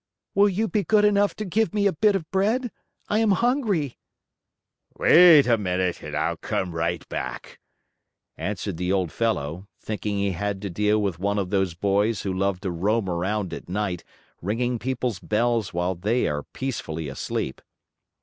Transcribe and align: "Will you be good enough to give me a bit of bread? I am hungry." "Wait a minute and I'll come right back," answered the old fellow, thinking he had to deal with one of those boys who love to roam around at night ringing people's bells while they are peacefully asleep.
"Will 0.33 0.49
you 0.49 0.67
be 0.67 0.83
good 0.83 1.05
enough 1.05 1.35
to 1.35 1.45
give 1.45 1.75
me 1.75 1.85
a 1.85 1.93
bit 1.93 2.15
of 2.15 2.31
bread? 2.31 2.71
I 3.07 3.19
am 3.19 3.29
hungry." 3.33 3.99
"Wait 4.97 5.45
a 5.45 5.59
minute 5.59 6.01
and 6.01 6.15
I'll 6.17 6.37
come 6.37 6.71
right 6.73 7.07
back," 7.07 7.59
answered 8.35 8.77
the 8.77 8.91
old 8.91 9.11
fellow, 9.11 9.67
thinking 9.79 10.17
he 10.17 10.31
had 10.31 10.59
to 10.63 10.71
deal 10.71 10.99
with 10.99 11.19
one 11.19 11.37
of 11.37 11.51
those 11.51 11.75
boys 11.75 12.23
who 12.23 12.33
love 12.33 12.61
to 12.61 12.71
roam 12.71 13.07
around 13.07 13.53
at 13.53 13.69
night 13.69 14.03
ringing 14.41 14.79
people's 14.79 15.19
bells 15.19 15.71
while 15.71 15.93
they 15.93 16.27
are 16.27 16.41
peacefully 16.41 17.07
asleep. 17.07 17.61